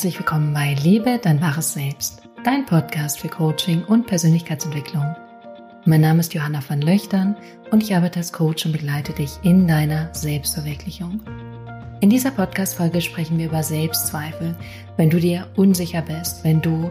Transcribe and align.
Herzlich 0.00 0.18
willkommen 0.18 0.54
bei 0.54 0.74
Liebe, 0.82 1.20
dein 1.22 1.42
wahres 1.42 1.74
Selbst, 1.74 2.22
dein 2.42 2.64
Podcast 2.64 3.20
für 3.20 3.28
Coaching 3.28 3.84
und 3.84 4.06
Persönlichkeitsentwicklung. 4.06 5.14
Mein 5.84 6.00
Name 6.00 6.20
ist 6.20 6.32
Johanna 6.32 6.62
van 6.66 6.80
Löchtern 6.80 7.36
und 7.70 7.82
ich 7.82 7.94
arbeite 7.94 8.18
als 8.18 8.32
Coach 8.32 8.64
und 8.64 8.72
begleite 8.72 9.12
dich 9.12 9.32
in 9.42 9.68
deiner 9.68 10.08
Selbstverwirklichung. 10.14 11.20
In 12.00 12.08
dieser 12.08 12.30
Podcast-Folge 12.30 13.02
sprechen 13.02 13.36
wir 13.36 13.44
über 13.44 13.62
Selbstzweifel, 13.62 14.56
wenn 14.96 15.10
du 15.10 15.20
dir 15.20 15.48
unsicher 15.56 16.00
bist, 16.00 16.44
wenn 16.44 16.62
du 16.62 16.90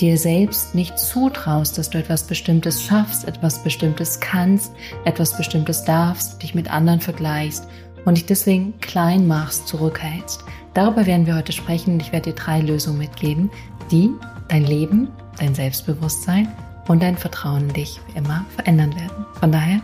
dir 0.00 0.16
selbst 0.16 0.76
nicht 0.76 0.96
zutraust, 0.96 1.76
dass 1.76 1.90
du 1.90 1.98
etwas 1.98 2.22
Bestimmtes 2.22 2.84
schaffst, 2.84 3.26
etwas 3.26 3.64
Bestimmtes 3.64 4.20
kannst, 4.20 4.70
etwas 5.04 5.36
Bestimmtes 5.36 5.82
darfst, 5.82 6.40
dich 6.40 6.54
mit 6.54 6.70
anderen 6.70 7.00
vergleichst 7.00 7.66
und 8.04 8.16
dich 8.16 8.26
deswegen 8.26 8.78
klein 8.78 9.26
machst, 9.26 9.66
zurückhältst. 9.66 10.44
Darüber 10.74 11.06
werden 11.06 11.24
wir 11.24 11.36
heute 11.36 11.52
sprechen 11.52 11.94
und 11.94 12.02
ich 12.02 12.10
werde 12.10 12.32
dir 12.32 12.34
drei 12.34 12.60
Lösungen 12.60 12.98
mitgeben, 12.98 13.48
die 13.92 14.10
dein 14.48 14.64
Leben, 14.64 15.08
dein 15.38 15.54
Selbstbewusstsein 15.54 16.52
und 16.88 17.00
dein 17.00 17.16
Vertrauen 17.16 17.68
in 17.68 17.74
dich 17.74 18.00
wie 18.08 18.18
immer 18.18 18.44
verändern 18.56 18.92
werden. 18.96 19.24
Von 19.38 19.52
daher 19.52 19.80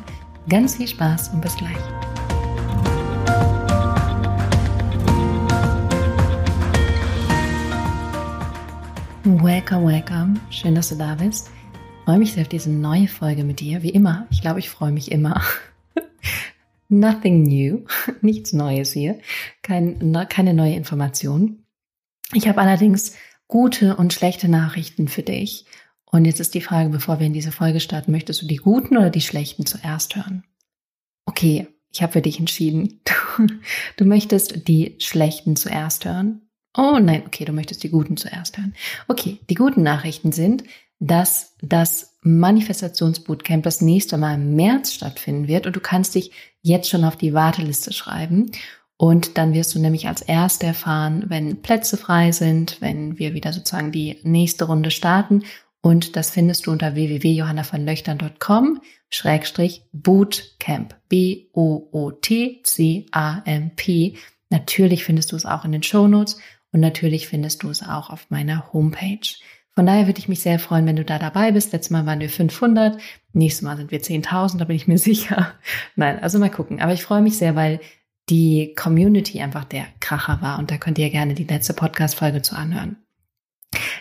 ganz 0.48 0.74
viel 0.74 0.88
Spaß 0.88 1.28
und 1.28 1.42
bis 1.42 1.56
gleich. 1.56 1.76
Welcome, 9.22 9.86
welcome. 9.86 10.40
Schön, 10.50 10.74
dass 10.74 10.88
du 10.88 10.96
da 10.96 11.14
bist. 11.14 11.52
Ich 12.00 12.04
freue 12.04 12.18
mich 12.18 12.32
sehr 12.32 12.42
auf 12.42 12.48
diese 12.48 12.70
neue 12.70 13.06
Folge 13.06 13.44
mit 13.44 13.60
dir. 13.60 13.84
Wie 13.84 13.90
immer. 13.90 14.26
Ich 14.30 14.40
glaube, 14.40 14.58
ich 14.58 14.68
freue 14.68 14.90
mich 14.90 15.12
immer. 15.12 15.40
Nothing 16.90 17.44
new. 17.44 17.86
Nichts 18.20 18.52
Neues 18.52 18.92
hier. 18.92 19.20
Kein, 19.62 20.12
keine 20.28 20.54
neue 20.54 20.74
Information. 20.74 21.64
Ich 22.34 22.48
habe 22.48 22.60
allerdings 22.60 23.14
gute 23.46 23.96
und 23.96 24.12
schlechte 24.12 24.48
Nachrichten 24.48 25.08
für 25.08 25.22
dich. 25.22 25.64
Und 26.04 26.24
jetzt 26.24 26.40
ist 26.40 26.54
die 26.54 26.60
Frage, 26.60 26.90
bevor 26.90 27.20
wir 27.20 27.26
in 27.26 27.32
diese 27.32 27.52
Folge 27.52 27.78
starten, 27.80 28.10
möchtest 28.10 28.42
du 28.42 28.46
die 28.46 28.56
guten 28.56 28.96
oder 28.96 29.10
die 29.10 29.20
schlechten 29.20 29.66
zuerst 29.66 30.16
hören? 30.16 30.44
Okay, 31.24 31.68
ich 31.92 32.02
habe 32.02 32.12
für 32.12 32.22
dich 32.22 32.38
entschieden. 32.38 33.00
Du, 33.36 33.46
du 33.96 34.04
möchtest 34.04 34.68
die 34.68 34.96
schlechten 34.98 35.54
zuerst 35.54 36.04
hören. 36.04 36.42
Oh 36.76 36.98
nein, 37.00 37.22
okay, 37.24 37.44
du 37.44 37.52
möchtest 37.52 37.84
die 37.84 37.88
guten 37.88 38.16
zuerst 38.16 38.58
hören. 38.58 38.74
Okay, 39.08 39.38
die 39.48 39.54
guten 39.54 39.82
Nachrichten 39.82 40.32
sind, 40.32 40.64
dass 41.00 41.56
das 41.62 42.18
Manifestationsbootcamp 42.22 43.64
das 43.64 43.80
nächste 43.80 44.18
Mal 44.18 44.34
im 44.34 44.54
März 44.54 44.92
stattfinden 44.92 45.48
wird 45.48 45.66
und 45.66 45.74
du 45.74 45.80
kannst 45.80 46.14
dich 46.14 46.30
jetzt 46.62 46.90
schon 46.90 47.04
auf 47.04 47.16
die 47.16 47.32
Warteliste 47.32 47.92
schreiben. 47.92 48.52
Und 48.98 49.38
dann 49.38 49.54
wirst 49.54 49.74
du 49.74 49.78
nämlich 49.78 50.08
als 50.08 50.20
Erster 50.20 50.66
erfahren, 50.68 51.24
wenn 51.28 51.62
Plätze 51.62 51.96
frei 51.96 52.32
sind, 52.32 52.82
wenn 52.82 53.18
wir 53.18 53.32
wieder 53.32 53.54
sozusagen 53.54 53.92
die 53.92 54.18
nächste 54.24 54.66
Runde 54.66 54.90
starten. 54.90 55.44
Und 55.80 56.16
das 56.16 56.30
findest 56.30 56.66
du 56.66 56.70
unter 56.70 56.94
www.johannavonlöchtern.com 56.94 58.82
Schrägstrich 59.08 59.84
Bootcamp. 59.92 60.96
B-O-O-T-C-A-M-P. 61.08 62.04
Natürlich 64.50 65.04
findest 65.04 65.32
du 65.32 65.36
es 65.36 65.46
auch 65.46 65.64
in 65.64 65.72
den 65.72 65.82
Shownotes 65.82 66.36
und 66.72 66.80
natürlich 66.80 67.26
findest 67.26 67.62
du 67.62 67.70
es 67.70 67.82
auch 67.82 68.10
auf 68.10 68.28
meiner 68.28 68.70
Homepage. 68.74 69.26
Von 69.74 69.86
daher 69.86 70.06
würde 70.06 70.18
ich 70.18 70.28
mich 70.28 70.40
sehr 70.40 70.58
freuen, 70.58 70.86
wenn 70.86 70.96
du 70.96 71.04
da 71.04 71.18
dabei 71.18 71.52
bist. 71.52 71.72
Letztes 71.72 71.90
Mal 71.90 72.06
waren 72.06 72.20
wir 72.20 72.28
500, 72.28 73.00
nächstes 73.32 73.62
Mal 73.62 73.76
sind 73.76 73.90
wir 73.90 74.00
10.000, 74.00 74.58
da 74.58 74.64
bin 74.64 74.76
ich 74.76 74.88
mir 74.88 74.98
sicher. 74.98 75.52
Nein, 75.96 76.18
also 76.22 76.38
mal 76.38 76.50
gucken. 76.50 76.80
Aber 76.80 76.92
ich 76.92 77.02
freue 77.02 77.22
mich 77.22 77.38
sehr, 77.38 77.56
weil 77.56 77.80
die 78.28 78.74
Community 78.76 79.40
einfach 79.40 79.64
der 79.64 79.86
Kracher 80.00 80.40
war 80.40 80.58
und 80.58 80.70
da 80.70 80.76
könnt 80.76 80.98
ihr 80.98 81.10
gerne 81.10 81.34
die 81.34 81.44
letzte 81.44 81.74
Podcast-Folge 81.74 82.42
zu 82.42 82.54
anhören. 82.54 82.96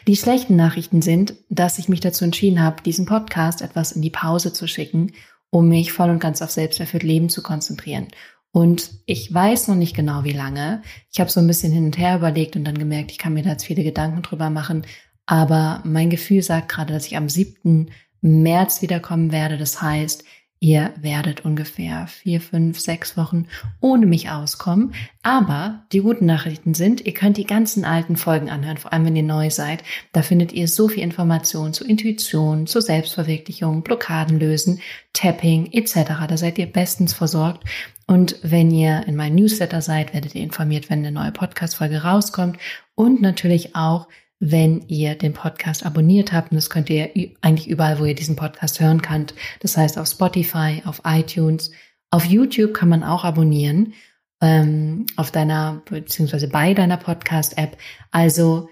Die 0.08 0.16
schlechten 0.16 0.56
Nachrichten 0.56 1.02
sind, 1.02 1.35
dass 1.50 1.79
ich 1.79 1.90
mich 1.90 2.00
dazu 2.00 2.25
entschieden 2.25 2.62
habe, 2.62 2.81
diesen 2.84 3.06
Podcast 3.06 3.62
etwas 3.62 3.91
in 3.91 4.02
die 4.02 4.09
Pause 4.09 4.53
zu 4.53 4.68
schicken, 4.68 5.12
um 5.52 5.68
mich 5.68 5.94
voll 5.94 6.09
und 6.09 6.19
ganz 6.19 6.41
auf 6.41 6.52
selbsterfüllt 6.52 7.03
Leben 7.03 7.29
zu 7.29 7.44
konzentrieren. 7.44 8.08
Und 8.52 8.91
ich 9.06 9.31
weiß 9.31 9.68
noch 9.68 9.75
nicht 9.75 9.96
genau, 9.96 10.24
wie 10.24 10.34
lange. 10.34 10.81
Ich 11.12 11.19
habe 11.19 11.29
so 11.29 11.40
ein 11.40 11.47
bisschen 11.47 11.72
hin 11.72 11.85
und 11.85 11.97
her 11.97 12.16
überlegt 12.16 12.56
und 12.56 12.66
dann 12.66 12.78
gemerkt, 12.78 13.12
ich 13.12 13.19
kann 13.19 13.34
mir 13.34 13.44
da 13.44 13.52
jetzt 13.52 13.66
viele 13.66 13.84
Gedanken 13.84 14.24
drüber 14.24 14.50
machen. 14.50 14.85
Aber 15.31 15.84
mein 15.85 16.09
Gefühl 16.09 16.41
sagt 16.41 16.69
gerade, 16.69 16.91
dass 16.91 17.06
ich 17.06 17.16
am 17.16 17.29
7. 17.29 17.91
März 18.22 18.81
wiederkommen 18.81 19.31
werde. 19.31 19.59
Das 19.59 19.79
heißt, 19.79 20.23
Ihr 20.62 20.94
werdet 21.00 21.45
ungefähr 21.45 22.07
vier, 22.07 22.41
fünf, 22.41 22.81
sechs 22.81 23.16
Wochen 23.16 23.47
ohne 23.79 24.06
mich 24.06 24.29
auskommen. 24.29 24.94
Aber 25.23 25.85
die 25.94 26.01
guten 26.01 26.25
Nachrichten 26.25 26.73
sind, 26.73 27.06
ihr 27.06 27.13
könnt 27.13 27.38
die 27.38 27.45
ganzen 27.45 27.85
alten 27.85 28.17
Folgen 28.17 28.50
anhören, 28.50 28.75
vor 28.75 28.91
allem 28.91 29.06
wenn 29.06 29.16
ihr 29.16 29.23
neu 29.23 29.50
seid. 29.51 29.84
Da 30.12 30.22
findet 30.22 30.51
ihr 30.51 30.67
so 30.67 30.90
viel 30.90 31.01
Information 31.01 31.72
zu 31.72 31.85
Intuition, 31.85 32.67
zu 32.67 32.81
Selbstverwirklichung, 32.81 33.84
Blockaden 33.84 34.38
lösen, 34.38 34.81
Tapping 35.13 35.72
etc. 35.72 36.28
Da 36.28 36.35
seid 36.35 36.57
ihr 36.57 36.67
bestens 36.67 37.13
versorgt. 37.13 37.63
Und 38.06 38.38
wenn 38.41 38.69
ihr 38.69 39.07
in 39.07 39.16
meinem 39.16 39.35
Newsletter 39.35 39.81
seid, 39.81 40.13
werdet 40.13 40.35
ihr 40.35 40.44
informiert, 40.44 40.90
wenn 40.90 41.00
eine 41.00 41.13
neue 41.13 41.31
Podcast-Folge 41.31 42.03
rauskommt. 42.03 42.57
Und 42.96 43.22
natürlich 43.22 43.78
auch, 43.78 44.09
wenn 44.39 44.88
ihr 44.88 45.16
den 45.16 45.33
Podcast 45.33 45.85
abonniert 45.85 46.31
habt. 46.31 46.51
Und 46.51 46.55
das 46.55 46.69
könnt 46.69 46.89
ihr 46.89 47.09
eigentlich 47.41 47.67
überall, 47.67 48.00
wo 48.00 48.05
ihr 48.05 48.16
diesen 48.16 48.35
Podcast 48.35 48.79
hören 48.79 49.01
könnt. 49.01 49.33
Das 49.59 49.75
heißt 49.75 49.97
auf 49.97 50.07
Spotify, 50.07 50.81
auf 50.85 51.01
iTunes, 51.05 51.72
auf 52.09 52.25
YouTube 52.25 52.73
kann 52.73 52.89
man 52.89 53.03
auch 53.03 53.23
abonnieren, 53.23 53.94
ähm, 54.41 55.05
auf 55.17 55.31
deiner, 55.31 55.81
beziehungsweise 55.89 56.47
bei 56.47 56.73
deiner 56.73 56.97
Podcast-App. 56.97 57.78
Also 58.11 58.69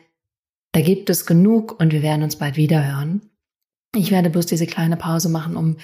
da 0.71 0.81
gibt 0.81 1.09
es 1.09 1.25
genug 1.25 1.79
und 1.79 1.91
wir 1.91 2.01
werden 2.01 2.23
uns 2.23 2.37
bald 2.37 2.55
wieder 2.55 2.85
hören. 2.85 3.29
Ich 3.95 4.11
werde 4.11 4.29
bloß 4.29 4.45
diese 4.45 4.67
kleine 4.67 4.97
Pause 4.97 5.29
machen, 5.29 5.57
um 5.57 5.77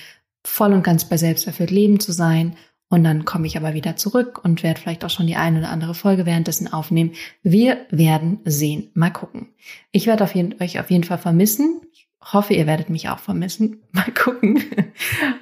voll 0.46 0.74
und 0.74 0.84
ganz 0.84 1.06
bei 1.08 1.18
Selbsterfüllt 1.18 1.72
Leben 1.72 2.00
zu 2.00 2.12
sein 2.12 2.56
und 2.94 3.04
dann 3.04 3.26
komme 3.26 3.48
ich 3.48 3.58
aber 3.58 3.74
wieder 3.74 3.96
zurück 3.96 4.40
und 4.44 4.62
werde 4.62 4.80
vielleicht 4.80 5.04
auch 5.04 5.10
schon 5.10 5.26
die 5.26 5.36
eine 5.36 5.58
oder 5.58 5.72
andere 5.72 5.96
Folge 5.96 6.28
währenddessen 6.28 6.72
aufnehmen. 6.72 7.14
Wir 7.42 7.88
werden 7.90 8.40
sehen. 8.46 8.92
Mal 8.94 9.10
gucken. 9.10 9.48
Ich 9.92 10.06
werde 10.06 10.24
auf 10.24 10.36
jeden, 10.36 10.62
euch 10.62 10.80
auf 10.80 10.92
jeden 10.92 11.04
Fall 11.04 11.18
vermissen. 11.18 11.82
Ich 11.92 12.08
hoffe, 12.22 12.54
ihr 12.54 12.68
werdet 12.68 12.92
mich 12.92 13.10
auch 13.10 13.18
vermissen. 13.18 13.82
Mal 13.94 14.12
gucken. 14.14 14.64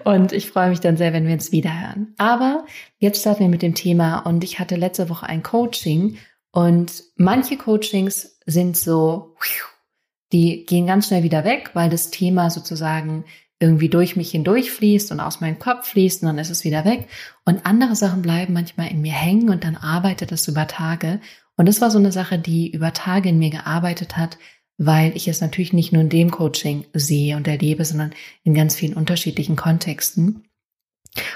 Und 0.05 0.31
ich 0.31 0.49
freue 0.49 0.69
mich 0.69 0.79
dann 0.79 0.95
sehr, 0.95 1.11
wenn 1.11 1.27
wir 1.27 1.33
uns 1.33 1.51
wiederhören. 1.51 2.13
Aber 2.17 2.65
jetzt 2.99 3.19
starten 3.19 3.41
wir 3.41 3.49
mit 3.49 3.63
dem 3.63 3.75
Thema. 3.75 4.19
Und 4.19 4.45
ich 4.45 4.57
hatte 4.59 4.77
letzte 4.77 5.09
Woche 5.09 5.25
ein 5.25 5.43
Coaching. 5.43 6.15
Und 6.51 7.03
manche 7.17 7.57
Coachings 7.57 8.39
sind 8.45 8.77
so, 8.77 9.35
die 10.31 10.65
gehen 10.65 10.87
ganz 10.87 11.07
schnell 11.07 11.23
wieder 11.23 11.43
weg, 11.43 11.71
weil 11.73 11.89
das 11.89 12.11
Thema 12.11 12.49
sozusagen 12.49 13.25
irgendwie 13.61 13.89
durch 13.89 14.15
mich 14.15 14.31
hindurch 14.31 14.71
fließt 14.71 15.11
und 15.11 15.19
aus 15.19 15.39
meinem 15.39 15.59
Kopf 15.59 15.87
fließt 15.89 16.23
und 16.23 16.27
dann 16.27 16.39
ist 16.39 16.49
es 16.49 16.63
wieder 16.63 16.83
weg. 16.83 17.07
Und 17.45 17.65
andere 17.65 17.95
Sachen 17.95 18.21
bleiben 18.21 18.53
manchmal 18.53 18.89
in 18.89 19.01
mir 19.01 19.13
hängen 19.13 19.49
und 19.49 19.63
dann 19.63 19.75
arbeitet 19.75 20.31
das 20.31 20.47
über 20.47 20.67
Tage. 20.67 21.21
Und 21.55 21.67
das 21.67 21.79
war 21.79 21.91
so 21.91 21.99
eine 21.99 22.11
Sache, 22.11 22.39
die 22.39 22.71
über 22.71 22.91
Tage 22.91 23.29
in 23.29 23.37
mir 23.37 23.51
gearbeitet 23.51 24.17
hat, 24.17 24.37
weil 24.77 25.15
ich 25.15 25.27
es 25.27 25.41
natürlich 25.41 25.73
nicht 25.73 25.93
nur 25.93 26.01
in 26.01 26.09
dem 26.09 26.31
Coaching 26.31 26.85
sehe 26.93 27.37
und 27.37 27.47
erlebe, 27.47 27.85
sondern 27.85 28.13
in 28.43 28.55
ganz 28.55 28.75
vielen 28.75 28.95
unterschiedlichen 28.95 29.55
Kontexten. 29.55 30.43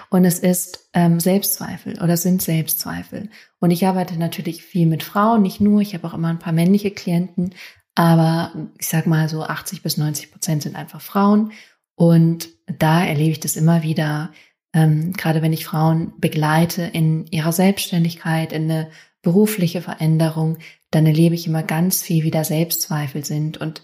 Und 0.09 0.25
es 0.25 0.39
ist 0.39 0.89
ähm, 0.93 1.19
Selbstzweifel 1.19 2.01
oder 2.01 2.13
es 2.13 2.23
sind 2.23 2.41
Selbstzweifel. 2.41 3.29
Und 3.59 3.71
ich 3.71 3.85
arbeite 3.85 4.17
natürlich 4.17 4.63
viel 4.63 4.87
mit 4.87 5.03
Frauen, 5.03 5.43
nicht 5.43 5.61
nur, 5.61 5.81
ich 5.81 5.93
habe 5.93 6.07
auch 6.07 6.13
immer 6.13 6.29
ein 6.29 6.39
paar 6.39 6.53
männliche 6.53 6.91
Klienten, 6.91 7.53
aber 7.93 8.51
ich 8.77 8.87
sag 8.87 9.05
mal 9.05 9.29
so 9.29 9.43
80 9.43 9.83
bis 9.83 9.97
90 9.97 10.31
Prozent 10.31 10.63
sind 10.63 10.75
einfach 10.75 11.01
Frauen. 11.01 11.51
Und 11.95 12.49
da 12.67 13.05
erlebe 13.05 13.31
ich 13.31 13.39
das 13.39 13.55
immer 13.55 13.83
wieder, 13.83 14.31
ähm, 14.73 15.13
gerade 15.13 15.41
wenn 15.41 15.53
ich 15.53 15.65
Frauen 15.65 16.13
begleite 16.19 16.83
in 16.83 17.25
ihrer 17.27 17.53
Selbstständigkeit, 17.53 18.51
in 18.51 18.69
eine 18.69 18.89
berufliche 19.21 19.81
Veränderung, 19.81 20.57
dann 20.91 21.05
erlebe 21.05 21.35
ich 21.35 21.47
immer 21.47 21.63
ganz 21.63 22.01
viel, 22.01 22.23
wie 22.23 22.31
da 22.31 22.43
Selbstzweifel 22.43 23.25
sind 23.25 23.57
und 23.57 23.81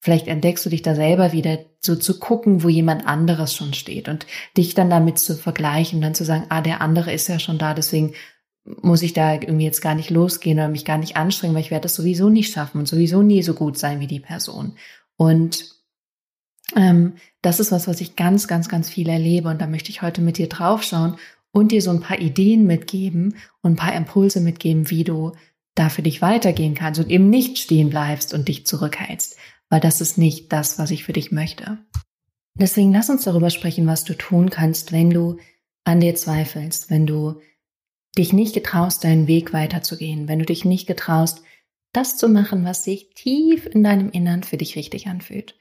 vielleicht 0.00 0.26
entdeckst 0.26 0.66
du 0.66 0.70
dich 0.70 0.82
da 0.82 0.94
selber 0.94 1.32
wieder, 1.32 1.58
so 1.80 1.96
zu 1.96 2.18
gucken, 2.18 2.62
wo 2.62 2.68
jemand 2.68 3.06
anderes 3.06 3.54
schon 3.54 3.72
steht 3.72 4.08
und 4.08 4.26
dich 4.56 4.74
dann 4.74 4.90
damit 4.90 5.18
zu 5.18 5.36
vergleichen, 5.36 6.00
dann 6.00 6.14
zu 6.14 6.24
sagen, 6.24 6.44
ah, 6.48 6.60
der 6.60 6.80
andere 6.80 7.12
ist 7.12 7.28
ja 7.28 7.38
schon 7.38 7.58
da, 7.58 7.72
deswegen 7.72 8.14
muss 8.64 9.02
ich 9.02 9.12
da 9.12 9.34
irgendwie 9.34 9.64
jetzt 9.64 9.80
gar 9.80 9.94
nicht 9.94 10.10
losgehen 10.10 10.58
oder 10.58 10.68
mich 10.68 10.84
gar 10.84 10.98
nicht 10.98 11.16
anstrengen, 11.16 11.54
weil 11.54 11.62
ich 11.62 11.70
werde 11.70 11.84
das 11.84 11.94
sowieso 11.94 12.28
nicht 12.28 12.52
schaffen 12.52 12.78
und 12.78 12.88
sowieso 12.88 13.22
nie 13.22 13.42
so 13.42 13.54
gut 13.54 13.78
sein 13.78 14.00
wie 14.00 14.06
die 14.06 14.20
Person. 14.20 14.76
Und 15.16 15.73
ähm, 16.74 17.14
das 17.42 17.60
ist 17.60 17.72
was, 17.72 17.86
was 17.88 18.00
ich 18.00 18.16
ganz, 18.16 18.48
ganz, 18.48 18.68
ganz 18.68 18.88
viel 18.88 19.08
erlebe 19.08 19.48
und 19.48 19.60
da 19.60 19.66
möchte 19.66 19.90
ich 19.90 20.02
heute 20.02 20.20
mit 20.20 20.38
dir 20.38 20.48
draufschauen 20.48 21.16
und 21.52 21.72
dir 21.72 21.82
so 21.82 21.90
ein 21.90 22.00
paar 22.00 22.18
Ideen 22.18 22.66
mitgeben 22.66 23.36
und 23.62 23.72
ein 23.72 23.76
paar 23.76 23.94
Impulse 23.94 24.40
mitgeben, 24.40 24.90
wie 24.90 25.04
du 25.04 25.32
da 25.74 25.88
für 25.88 26.02
dich 26.02 26.22
weitergehen 26.22 26.74
kannst 26.74 27.00
und 27.00 27.10
eben 27.10 27.30
nicht 27.30 27.58
stehen 27.58 27.90
bleibst 27.90 28.34
und 28.34 28.48
dich 28.48 28.66
zurückhältst, 28.66 29.36
weil 29.68 29.80
das 29.80 30.00
ist 30.00 30.18
nicht 30.18 30.52
das, 30.52 30.78
was 30.78 30.90
ich 30.90 31.04
für 31.04 31.12
dich 31.12 31.32
möchte. 31.32 31.78
Deswegen 32.54 32.92
lass 32.92 33.10
uns 33.10 33.24
darüber 33.24 33.50
sprechen, 33.50 33.86
was 33.86 34.04
du 34.04 34.14
tun 34.14 34.50
kannst, 34.50 34.92
wenn 34.92 35.10
du 35.10 35.38
an 35.84 36.00
dir 36.00 36.14
zweifelst, 36.14 36.90
wenn 36.90 37.06
du 37.06 37.40
dich 38.16 38.32
nicht 38.32 38.54
getraust, 38.54 39.02
deinen 39.02 39.26
Weg 39.26 39.52
weiterzugehen, 39.52 40.28
wenn 40.28 40.38
du 40.38 40.44
dich 40.44 40.64
nicht 40.64 40.86
getraust, 40.86 41.42
das 41.92 42.16
zu 42.16 42.28
machen, 42.28 42.64
was 42.64 42.84
sich 42.84 43.10
tief 43.14 43.66
in 43.66 43.82
deinem 43.82 44.10
Innern 44.10 44.42
für 44.42 44.56
dich 44.56 44.76
richtig 44.76 45.06
anfühlt. 45.08 45.56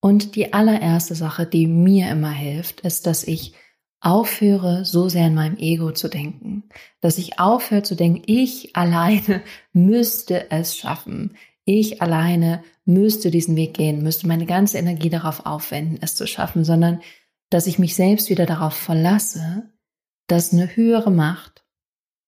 Und 0.00 0.36
die 0.36 0.52
allererste 0.52 1.14
Sache, 1.14 1.46
die 1.46 1.66
mir 1.66 2.10
immer 2.10 2.30
hilft, 2.30 2.80
ist, 2.80 3.06
dass 3.06 3.24
ich 3.24 3.54
aufhöre, 4.00 4.84
so 4.84 5.08
sehr 5.08 5.26
in 5.26 5.34
meinem 5.34 5.56
Ego 5.56 5.92
zu 5.92 6.08
denken. 6.08 6.68
Dass 7.00 7.18
ich 7.18 7.40
aufhöre 7.40 7.82
zu 7.82 7.96
denken, 7.96 8.22
ich 8.26 8.76
alleine 8.76 9.42
müsste 9.72 10.50
es 10.50 10.76
schaffen. 10.76 11.36
Ich 11.64 12.00
alleine 12.00 12.62
müsste 12.84 13.30
diesen 13.30 13.56
Weg 13.56 13.74
gehen, 13.74 14.02
müsste 14.02 14.26
meine 14.26 14.46
ganze 14.46 14.78
Energie 14.78 15.10
darauf 15.10 15.44
aufwenden, 15.44 15.98
es 16.00 16.14
zu 16.14 16.26
schaffen, 16.26 16.64
sondern 16.64 17.02
dass 17.50 17.66
ich 17.66 17.78
mich 17.78 17.94
selbst 17.94 18.30
wieder 18.30 18.46
darauf 18.46 18.74
verlasse, 18.74 19.70
dass 20.28 20.52
eine 20.52 20.74
höhere 20.76 21.10
Macht, 21.10 21.66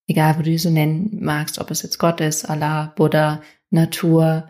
egal 0.07 0.39
wo 0.39 0.43
du 0.43 0.59
sie 0.59 0.71
nennen 0.71 1.19
magst, 1.23 1.59
ob 1.59 1.71
es 1.71 1.83
jetzt 1.83 1.99
Gott 1.99 2.21
ist, 2.21 2.45
Allah, 2.51 2.93
Buddha, 2.97 3.43
Natur, 3.71 4.49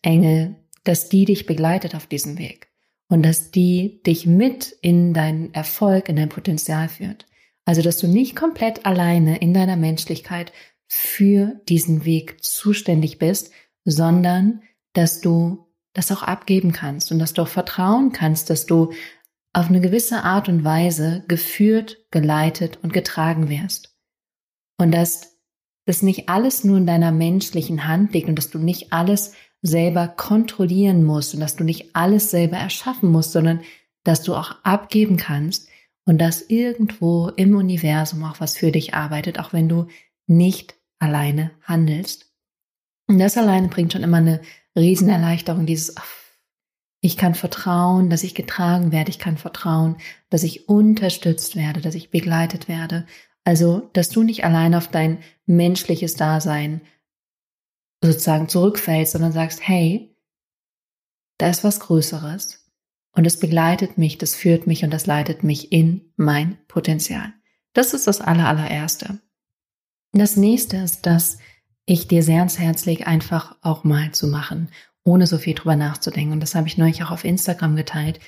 Engel, 0.00 0.61
dass 0.84 1.08
die 1.08 1.24
dich 1.24 1.46
begleitet 1.46 1.94
auf 1.94 2.06
diesem 2.06 2.38
Weg 2.38 2.72
und 3.08 3.22
dass 3.22 3.50
die 3.50 4.02
dich 4.06 4.26
mit 4.26 4.76
in 4.80 5.14
deinen 5.14 5.52
Erfolg, 5.54 6.08
in 6.08 6.16
dein 6.16 6.28
Potenzial 6.28 6.88
führt. 6.88 7.26
Also, 7.64 7.82
dass 7.82 7.98
du 7.98 8.08
nicht 8.08 8.34
komplett 8.34 8.86
alleine 8.86 9.38
in 9.38 9.54
deiner 9.54 9.76
Menschlichkeit 9.76 10.52
für 10.88 11.60
diesen 11.68 12.04
Weg 12.04 12.42
zuständig 12.42 13.18
bist, 13.18 13.52
sondern 13.84 14.62
dass 14.94 15.20
du 15.20 15.66
das 15.92 16.10
auch 16.10 16.22
abgeben 16.22 16.72
kannst 16.72 17.12
und 17.12 17.18
dass 17.18 17.34
du 17.34 17.42
auch 17.42 17.48
vertrauen 17.48 18.12
kannst, 18.12 18.50
dass 18.50 18.66
du 18.66 18.92
auf 19.52 19.68
eine 19.68 19.80
gewisse 19.80 20.24
Art 20.24 20.48
und 20.48 20.64
Weise 20.64 21.24
geführt, 21.28 21.98
geleitet 22.10 22.78
und 22.82 22.92
getragen 22.92 23.48
wirst. 23.48 23.94
Und 24.78 24.92
dass 24.92 25.38
das 25.84 26.02
nicht 26.02 26.28
alles 26.28 26.64
nur 26.64 26.78
in 26.78 26.86
deiner 26.86 27.12
menschlichen 27.12 27.86
Hand 27.86 28.14
liegt 28.14 28.28
und 28.28 28.36
dass 28.36 28.50
du 28.50 28.58
nicht 28.58 28.92
alles 28.92 29.34
selber 29.62 30.08
kontrollieren 30.08 31.04
musst 31.04 31.34
und 31.34 31.40
dass 31.40 31.56
du 31.56 31.64
nicht 31.64 31.94
alles 31.94 32.30
selber 32.30 32.56
erschaffen 32.56 33.10
musst, 33.10 33.32
sondern 33.32 33.60
dass 34.04 34.22
du 34.22 34.34
auch 34.34 34.56
abgeben 34.64 35.16
kannst 35.16 35.68
und 36.04 36.18
dass 36.18 36.42
irgendwo 36.42 37.28
im 37.28 37.54
Universum 37.54 38.24
auch 38.24 38.40
was 38.40 38.56
für 38.56 38.72
dich 38.72 38.94
arbeitet, 38.94 39.38
auch 39.38 39.52
wenn 39.52 39.68
du 39.68 39.86
nicht 40.26 40.74
alleine 40.98 41.52
handelst. 41.62 42.32
Und 43.08 43.18
das 43.18 43.36
alleine 43.36 43.68
bringt 43.68 43.92
schon 43.92 44.02
immer 44.02 44.18
eine 44.18 44.40
Riesenerleichterung, 44.76 45.66
dieses, 45.66 45.94
ich 47.00 47.16
kann 47.16 47.34
vertrauen, 47.34 48.10
dass 48.10 48.24
ich 48.24 48.34
getragen 48.34 48.92
werde, 48.92 49.10
ich 49.10 49.18
kann 49.18 49.36
vertrauen, 49.36 49.96
dass 50.30 50.42
ich 50.44 50.68
unterstützt 50.68 51.56
werde, 51.56 51.80
dass 51.80 51.94
ich 51.94 52.10
begleitet 52.10 52.68
werde. 52.68 53.06
Also, 53.44 53.90
dass 53.92 54.08
du 54.08 54.22
nicht 54.22 54.44
allein 54.44 54.74
auf 54.74 54.88
dein 54.88 55.18
menschliches 55.46 56.14
Dasein 56.14 56.80
sozusagen 58.02 58.48
zurückfällst, 58.48 59.12
sondern 59.12 59.32
sagst, 59.32 59.66
hey, 59.66 60.14
da 61.38 61.48
ist 61.48 61.64
was 61.64 61.80
Größeres 61.80 62.70
und 63.12 63.26
es 63.26 63.38
begleitet 63.38 63.98
mich, 63.98 64.18
das 64.18 64.34
führt 64.34 64.66
mich 64.66 64.84
und 64.84 64.90
das 64.90 65.06
leitet 65.06 65.44
mich 65.44 65.72
in 65.72 66.12
mein 66.16 66.58
Potenzial. 66.68 67.32
Das 67.72 67.94
ist 67.94 68.06
das 68.06 68.20
aller, 68.20 68.46
allererste. 68.48 69.20
Das 70.12 70.36
nächste 70.36 70.76
ist, 70.78 71.06
dass 71.06 71.38
ich 71.86 72.06
dir 72.06 72.22
sehr 72.22 72.38
ans 72.38 72.58
Herz 72.58 72.84
lege, 72.84 73.06
einfach 73.06 73.56
auch 73.62 73.84
mal 73.84 74.12
zu 74.12 74.28
machen, 74.28 74.68
ohne 75.04 75.26
so 75.26 75.38
viel 75.38 75.54
drüber 75.54 75.76
nachzudenken. 75.76 76.34
Und 76.34 76.40
das 76.40 76.54
habe 76.54 76.68
ich 76.68 76.76
neulich 76.78 77.02
auch 77.02 77.10
auf 77.10 77.24
Instagram 77.24 77.76
geteilt. 77.76 78.20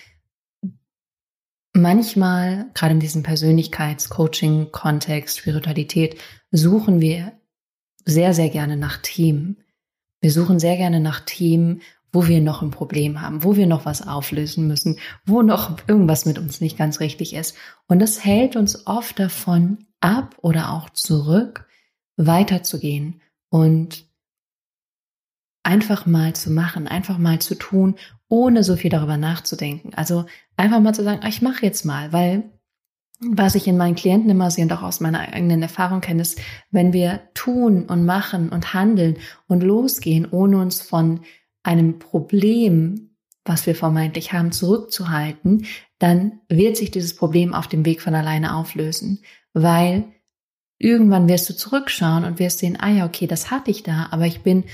Manchmal, 1.73 2.71
gerade 2.75 2.93
in 2.95 3.01
diesem 3.01 3.23
Persönlichkeitscoaching-Kontext, 3.23 5.39
Spiritualität, 5.39 6.19
suchen 6.51 7.01
wir 7.01 7.33
sehr, 8.05 8.35
sehr 8.35 8.49
gerne 8.49 8.77
nach 8.77 8.97
Themen. 8.99 9.64
Wir 10.25 10.33
suchen 10.33 10.59
sehr 10.59 10.79
gerne 10.79 11.01
nach 11.01 11.21
Themen, 11.21 11.83
wo 12.11 12.27
wir 12.27 12.41
noch 12.41 12.63
ein 12.63 12.71
Problem 12.71 13.21
haben, 13.21 13.45
wo 13.45 13.57
wir 13.57 13.67
noch 13.67 13.85
was 13.85 14.09
auflösen 14.09 14.67
müssen, 14.67 14.99
wo 15.27 15.43
noch 15.43 15.77
irgendwas 15.87 16.25
mit 16.25 16.39
uns 16.39 16.63
nicht 16.63 16.79
ganz 16.79 16.99
richtig 16.99 17.35
ist. 17.35 17.55
Und 17.89 17.99
das 17.99 18.25
hält 18.25 18.57
uns 18.57 18.87
oft 18.87 19.19
davon 19.19 19.85
ab 20.01 20.35
oder 20.41 20.71
auch 20.71 20.89
zurück, 20.89 21.69
weiterzugehen 22.17 23.21
und 23.51 24.07
einfach 25.63 26.07
mal 26.07 26.33
zu 26.33 26.51
machen, 26.51 26.89
einfach 26.89 27.19
mal 27.19 27.41
zu 27.41 27.55
tun, 27.55 27.97
ohne 28.27 28.65
so 28.65 28.77
viel 28.77 28.89
darüber 28.89 29.19
nachzudenken. 29.19 29.93
Also 29.93 30.25
einfach 30.57 30.81
mal 30.81 30.95
zu 30.95 31.05
sagen, 31.05 31.21
ah, 31.23 31.29
ich 31.29 31.43
mache 31.43 31.67
jetzt 31.67 31.85
mal, 31.85 32.15
weil 32.15 32.51
was 33.21 33.55
ich 33.55 33.67
in 33.67 33.77
meinen 33.77 33.95
Klienten 33.95 34.31
immer 34.31 34.51
sehe 34.51 34.65
und 34.65 34.73
auch 34.73 34.83
aus 34.83 35.01
meiner 35.01 35.21
eigenen 35.21 35.63
Erfahrung 35.63 36.01
kenne, 36.01 36.23
ist, 36.23 36.41
wenn 36.71 36.93
wir 36.93 37.23
tun 37.35 37.85
und 37.87 38.05
machen 38.05 38.49
und 38.49 38.75
handeln 38.75 39.17
und 39.47 39.63
losgehen, 39.63 40.29
ohne 40.31 40.59
uns 40.59 40.81
von 40.81 41.21
einem 41.63 41.99
Problem, 41.99 43.17
was 43.45 43.67
wir 43.67 43.75
vermeintlich 43.75 44.33
haben, 44.33 44.53
zurückzuhalten, 44.53 45.67
dann 45.99 46.41
wird 46.49 46.77
sich 46.77 46.91
dieses 46.91 47.15
Problem 47.15 47.55
auf 47.55 47.69
dem 47.69 47.85
Weg 47.85 48.03
von 48.03 48.15
alleine 48.15 48.57
auflösen, 48.57 49.23
weil 49.53 50.05
irgendwann 50.79 51.29
wirst 51.29 51.49
du 51.49 51.55
zurückschauen 51.55 52.25
und 52.25 52.39
wirst 52.39 52.59
sehen, 52.59 52.79
ah 52.81 52.91
ja, 52.91 53.07
okay, 53.07 53.27
das 53.27 53.51
hatte 53.51 53.71
ich 53.71 53.83
da, 53.83 54.09
aber 54.11 54.27
ich 54.27 54.43
bin 54.43 54.65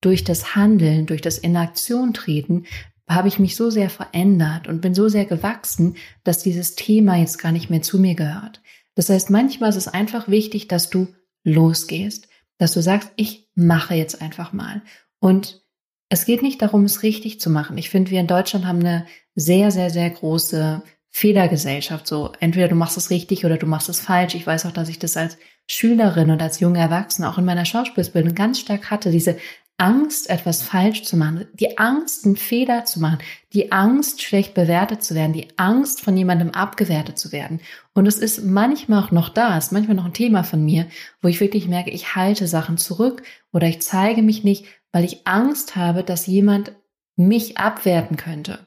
durch 0.00 0.24
das 0.24 0.54
Handeln, 0.54 1.06
durch 1.06 1.20
das 1.20 1.38
in 1.38 1.56
Aktion 1.56 2.14
treten, 2.14 2.64
habe 3.08 3.28
ich 3.28 3.38
mich 3.38 3.56
so 3.56 3.70
sehr 3.70 3.90
verändert 3.90 4.68
und 4.68 4.80
bin 4.80 4.94
so 4.94 5.08
sehr 5.08 5.24
gewachsen, 5.24 5.96
dass 6.24 6.42
dieses 6.42 6.74
Thema 6.74 7.16
jetzt 7.16 7.38
gar 7.38 7.52
nicht 7.52 7.70
mehr 7.70 7.82
zu 7.82 7.98
mir 7.98 8.14
gehört. 8.14 8.60
Das 8.94 9.08
heißt, 9.08 9.30
manchmal 9.30 9.70
ist 9.70 9.76
es 9.76 9.88
einfach 9.88 10.28
wichtig, 10.28 10.68
dass 10.68 10.90
du 10.90 11.08
losgehst, 11.44 12.28
dass 12.58 12.72
du 12.72 12.82
sagst, 12.82 13.10
ich 13.16 13.48
mache 13.54 13.94
jetzt 13.94 14.20
einfach 14.20 14.52
mal. 14.52 14.82
Und 15.20 15.62
es 16.08 16.24
geht 16.24 16.42
nicht 16.42 16.60
darum, 16.62 16.84
es 16.84 17.02
richtig 17.02 17.40
zu 17.40 17.50
machen. 17.50 17.78
Ich 17.78 17.90
finde, 17.90 18.10
wir 18.10 18.20
in 18.20 18.26
Deutschland 18.26 18.66
haben 18.66 18.80
eine 18.80 19.06
sehr, 19.34 19.70
sehr, 19.70 19.90
sehr 19.90 20.10
große 20.10 20.82
Fehlergesellschaft. 21.10 22.06
So, 22.06 22.32
entweder 22.40 22.68
du 22.68 22.74
machst 22.74 22.96
es 22.96 23.10
richtig 23.10 23.44
oder 23.44 23.56
du 23.56 23.66
machst 23.66 23.88
es 23.88 24.00
falsch. 24.00 24.34
Ich 24.34 24.46
weiß 24.46 24.66
auch, 24.66 24.72
dass 24.72 24.88
ich 24.88 24.98
das 24.98 25.16
als 25.16 25.38
Schülerin 25.66 26.30
und 26.30 26.42
als 26.42 26.60
junge 26.60 26.80
Erwachsene 26.80 27.28
auch 27.28 27.38
in 27.38 27.44
meiner 27.44 27.64
Schauspielbildung 27.64 28.34
ganz 28.34 28.58
stark 28.58 28.90
hatte, 28.90 29.10
diese 29.10 29.36
Angst, 29.80 30.28
etwas 30.28 30.62
falsch 30.62 31.04
zu 31.04 31.16
machen, 31.16 31.46
die 31.54 31.78
Angst, 31.78 32.26
einen 32.26 32.36
Fehler 32.36 32.84
zu 32.84 32.98
machen, 32.98 33.18
die 33.52 33.70
Angst, 33.70 34.20
schlecht 34.22 34.52
bewertet 34.54 35.04
zu 35.04 35.14
werden, 35.14 35.32
die 35.32 35.48
Angst, 35.56 36.00
von 36.00 36.16
jemandem 36.16 36.50
abgewertet 36.50 37.16
zu 37.16 37.30
werden. 37.30 37.60
Und 37.94 38.06
es 38.06 38.18
ist 38.18 38.44
manchmal 38.44 39.04
auch 39.04 39.12
noch 39.12 39.28
da, 39.28 39.56
ist 39.56 39.70
manchmal 39.70 39.96
noch 39.96 40.04
ein 40.04 40.12
Thema 40.12 40.42
von 40.42 40.64
mir, 40.64 40.88
wo 41.22 41.28
ich 41.28 41.40
wirklich 41.40 41.68
merke, 41.68 41.90
ich 41.90 42.16
halte 42.16 42.48
Sachen 42.48 42.76
zurück 42.76 43.22
oder 43.52 43.68
ich 43.68 43.80
zeige 43.80 44.22
mich 44.22 44.42
nicht, 44.42 44.66
weil 44.90 45.04
ich 45.04 45.26
Angst 45.28 45.76
habe, 45.76 46.02
dass 46.02 46.26
jemand 46.26 46.72
mich 47.14 47.56
abwerten 47.58 48.16
könnte. 48.16 48.66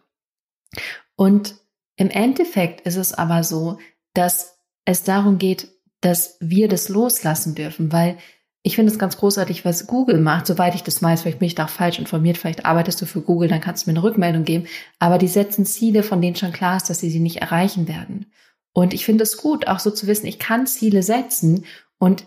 Und 1.17 1.55
im 1.97 2.09
Endeffekt 2.09 2.81
ist 2.87 2.95
es 2.95 3.13
aber 3.13 3.43
so, 3.43 3.79
dass 4.13 4.59
es 4.85 5.03
darum 5.03 5.37
geht, 5.37 5.67
dass 5.99 6.37
wir 6.39 6.67
das 6.67 6.89
loslassen 6.89 7.53
dürfen, 7.53 7.91
weil 7.91 8.17
ich 8.63 8.75
finde 8.75 8.91
es 8.91 8.99
ganz 8.99 9.17
großartig, 9.17 9.65
was 9.65 9.87
Google 9.87 10.19
macht, 10.19 10.45
soweit 10.45 10.75
ich 10.75 10.83
das 10.83 11.01
weiß, 11.01 11.21
vielleicht 11.21 11.39
bin 11.39 11.47
ich 11.47 11.55
da 11.55 11.65
auch 11.65 11.69
falsch 11.69 11.99
informiert, 11.99 12.37
vielleicht 12.37 12.65
arbeitest 12.65 13.01
du 13.01 13.05
für 13.05 13.21
Google, 13.21 13.49
dann 13.49 13.61
kannst 13.61 13.85
du 13.85 13.89
mir 13.89 13.97
eine 13.97 14.03
Rückmeldung 14.03 14.43
geben, 14.43 14.67
aber 14.99 15.17
die 15.17 15.27
setzen 15.27 15.65
Ziele, 15.65 16.03
von 16.03 16.21
denen 16.21 16.35
schon 16.35 16.51
klar 16.51 16.77
ist, 16.77 16.89
dass 16.89 16.99
sie 16.99 17.09
sie 17.09 17.19
nicht 17.19 17.37
erreichen 17.37 17.87
werden. 17.87 18.27
Und 18.73 18.93
ich 18.93 19.03
finde 19.03 19.23
es 19.23 19.37
gut, 19.37 19.67
auch 19.67 19.79
so 19.79 19.91
zu 19.91 20.07
wissen, 20.07 20.27
ich 20.27 20.39
kann 20.39 20.67
Ziele 20.67 21.03
setzen 21.03 21.65
und 21.97 22.25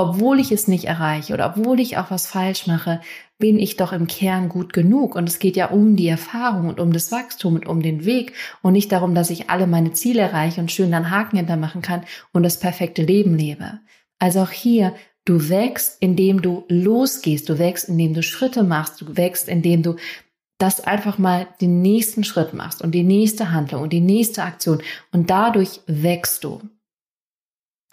obwohl 0.00 0.38
ich 0.38 0.52
es 0.52 0.68
nicht 0.68 0.84
erreiche 0.84 1.34
oder 1.34 1.54
obwohl 1.56 1.80
ich 1.80 1.98
auch 1.98 2.10
was 2.10 2.28
falsch 2.28 2.68
mache, 2.68 3.00
bin 3.36 3.58
ich 3.58 3.76
doch 3.76 3.92
im 3.92 4.06
Kern 4.06 4.48
gut 4.48 4.72
genug. 4.72 5.16
Und 5.16 5.28
es 5.28 5.40
geht 5.40 5.56
ja 5.56 5.66
um 5.66 5.96
die 5.96 6.06
Erfahrung 6.06 6.68
und 6.68 6.78
um 6.78 6.92
das 6.92 7.10
Wachstum 7.10 7.56
und 7.56 7.66
um 7.66 7.82
den 7.82 8.04
Weg 8.04 8.32
und 8.62 8.74
nicht 8.74 8.92
darum, 8.92 9.16
dass 9.16 9.28
ich 9.28 9.50
alle 9.50 9.66
meine 9.66 9.92
Ziele 9.92 10.22
erreiche 10.22 10.60
und 10.60 10.70
schön 10.70 10.92
dann 10.92 11.10
Haken 11.10 11.36
hintermachen 11.36 11.82
kann 11.82 12.04
und 12.32 12.44
das 12.44 12.60
perfekte 12.60 13.02
Leben 13.02 13.36
lebe. 13.36 13.80
Also 14.20 14.40
auch 14.40 14.50
hier 14.50 14.94
Du 15.28 15.50
wächst, 15.50 15.98
indem 16.00 16.40
du 16.40 16.64
losgehst. 16.70 17.50
Du 17.50 17.58
wächst, 17.58 17.90
indem 17.90 18.14
du 18.14 18.22
Schritte 18.22 18.62
machst. 18.62 19.02
Du 19.02 19.14
wächst, 19.14 19.46
indem 19.46 19.82
du 19.82 19.96
das 20.56 20.80
einfach 20.80 21.18
mal 21.18 21.46
den 21.60 21.82
nächsten 21.82 22.24
Schritt 22.24 22.54
machst 22.54 22.80
und 22.80 22.92
die 22.92 23.02
nächste 23.02 23.52
Handlung 23.52 23.82
und 23.82 23.92
die 23.92 24.00
nächste 24.00 24.42
Aktion. 24.42 24.80
Und 25.12 25.28
dadurch 25.28 25.82
wächst 25.86 26.44
du. 26.44 26.62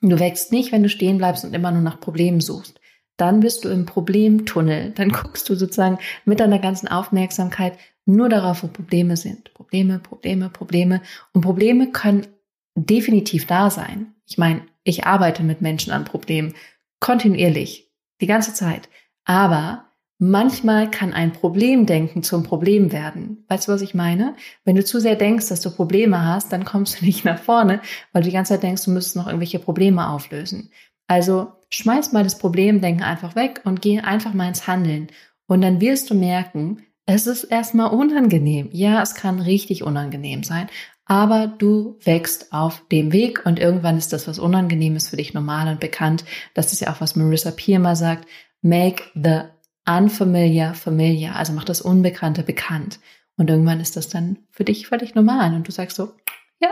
Du 0.02 0.18
wächst 0.18 0.54
nicht, 0.54 0.72
wenn 0.72 0.82
du 0.82 0.88
stehen 0.88 1.18
bleibst 1.18 1.44
und 1.44 1.54
immer 1.54 1.72
nur 1.72 1.82
nach 1.82 2.00
Problemen 2.00 2.40
suchst. 2.40 2.80
Dann 3.18 3.42
bist 3.42 3.66
du 3.66 3.70
im 3.70 3.86
Problemtunnel. 3.86 4.92
Dann 4.92 5.10
guckst 5.12 5.50
du 5.50 5.56
sozusagen 5.56 6.00
mit 6.24 6.40
deiner 6.40 6.60
ganzen 6.60 6.88
Aufmerksamkeit 6.88 7.78
nur 8.06 8.30
darauf, 8.30 8.64
wo 8.64 8.68
Probleme 8.68 9.18
sind. 9.18 9.54
Probleme, 9.54 10.00
Probleme, 10.00 10.50
Probleme. 10.50 11.02
Und 11.34 11.42
Probleme 11.42 11.92
können 11.92 12.28
definitiv 12.76 13.46
da 13.46 13.70
sein. 13.70 14.14
Ich 14.26 14.38
meine, 14.38 14.62
ich 14.86 15.06
arbeite 15.06 15.44
mit 15.44 15.60
Menschen 15.60 15.92
an 15.92 16.06
Problemen 16.06 16.54
kontinuierlich, 17.00 17.92
die 18.22 18.28
ganze 18.28 18.54
Zeit. 18.54 18.90
Aber 19.26 19.86
manchmal 20.18 20.90
kann 20.90 21.14
ein 21.14 21.34
Problemdenken 21.34 22.24
zum 22.24 22.44
Problem 22.44 22.92
werden. 22.92 23.46
Weißt 23.50 23.68
du, 23.68 23.72
was 23.72 23.82
ich 23.82 23.94
meine? 23.94 24.36
Wenn 24.64 24.76
du 24.76 24.84
zu 24.84 25.00
sehr 25.00 25.16
denkst, 25.16 25.50
dass 25.50 25.62
du 25.62 25.72
Probleme 25.72 26.26
hast, 26.26 26.54
dann 26.54 26.66
kommst 26.66 27.02
du 27.02 27.06
nicht 27.06 27.26
nach 27.26 27.40
vorne, 27.40 27.82
weil 28.14 28.22
du 28.22 28.30
die 28.30 28.34
ganze 28.34 28.54
Zeit 28.54 28.64
denkst, 28.64 28.86
du 28.86 28.92
müsstest 28.92 29.16
noch 29.16 29.28
irgendwelche 29.28 29.60
Probleme 29.60 30.10
auflösen. 30.10 30.72
Also 31.08 31.54
schmeiß 31.70 32.14
mal 32.14 32.24
das 32.24 32.38
Problemdenken 32.38 33.04
einfach 33.04 33.36
weg 33.36 33.62
und 33.64 33.82
geh 33.82 34.00
einfach 34.00 34.34
mal 34.34 34.48
ins 34.48 34.68
Handeln. 34.68 35.08
Und 35.48 35.62
dann 35.62 35.82
wirst 35.82 36.10
du 36.10 36.16
merken, 36.16 36.84
es 37.06 37.28
ist 37.28 37.44
erstmal 37.44 37.92
unangenehm. 37.92 38.70
Ja, 38.72 39.02
es 39.02 39.14
kann 39.14 39.40
richtig 39.40 39.84
unangenehm 39.84 40.44
sein, 40.44 40.68
aber 41.06 41.48
du 41.48 41.98
wächst 42.04 42.52
auf 42.52 42.84
dem 42.92 43.14
Weg 43.14 43.46
und 43.46 43.60
irgendwann 43.60 43.98
ist 43.98 44.12
das, 44.12 44.28
was 44.28 44.40
unangenehm 44.40 44.96
ist, 44.96 45.10
für 45.10 45.18
dich 45.18 45.34
normal 45.34 45.68
und 45.68 45.80
bekannt. 45.80 46.26
Das 46.56 46.74
ist 46.74 46.82
ja 46.82 46.92
auch, 46.92 47.00
was 47.00 47.16
Marissa 47.16 47.52
Peer 47.52 47.80
mal 47.80 47.96
sagt. 47.96 48.28
Make 48.62 49.04
the 49.14 49.42
unfamiliar 49.88 50.74
familiar. 50.74 51.36
Also 51.36 51.54
mach 51.54 51.64
das 51.64 51.82
Unbekannte 51.82 52.42
bekannt. 52.42 53.00
Und 53.38 53.50
irgendwann 53.50 53.80
ist 53.80 53.96
das 53.96 54.10
dann 54.10 54.40
für 54.50 54.64
dich 54.64 54.88
völlig 54.88 55.14
normal 55.14 55.54
und 55.54 55.68
du 55.68 55.72
sagst 55.72 55.98
so, 55.98 56.14
ja, 56.60 56.70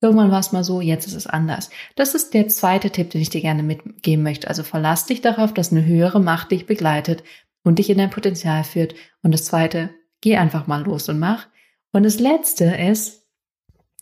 irgendwann 0.00 0.30
war 0.30 0.40
es 0.40 0.52
mal 0.52 0.62
so, 0.62 0.80
jetzt 0.80 1.06
ist 1.06 1.14
es 1.14 1.26
anders. 1.26 1.70
Das 1.96 2.14
ist 2.14 2.34
der 2.34 2.46
zweite 2.48 2.90
Tipp, 2.90 3.10
den 3.10 3.22
ich 3.22 3.30
dir 3.30 3.40
gerne 3.40 3.62
mitgeben 3.62 4.22
möchte. 4.22 4.48
Also 4.48 4.62
verlass 4.62 5.06
dich 5.06 5.20
darauf, 5.20 5.52
dass 5.52 5.72
eine 5.72 5.84
höhere 5.84 6.20
Macht 6.20 6.52
dich 6.52 6.66
begleitet 6.66 7.24
und 7.64 7.78
dich 7.78 7.90
in 7.90 7.98
dein 7.98 8.10
Potenzial 8.10 8.62
führt. 8.62 8.94
Und 9.22 9.32
das 9.32 9.46
zweite, 9.46 9.90
geh 10.20 10.36
einfach 10.36 10.66
mal 10.66 10.84
los 10.84 11.08
und 11.08 11.18
mach. 11.18 11.48
Und 11.92 12.04
das 12.04 12.20
letzte 12.20 12.66
ist, 12.66 13.23